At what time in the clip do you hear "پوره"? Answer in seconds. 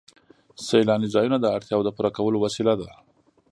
1.95-2.11